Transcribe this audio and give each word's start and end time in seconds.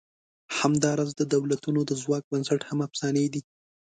همدا 0.59 0.91
راز 0.99 1.11
د 1.17 1.21
دولتونو 1.33 1.79
د 1.85 1.91
ځواک 2.01 2.23
بنسټ 2.31 2.61
هم 2.69 2.79
افسانې 2.87 3.25
دي. 3.33 3.41